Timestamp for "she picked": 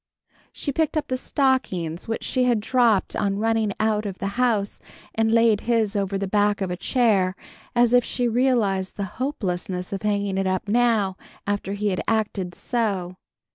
0.51-0.97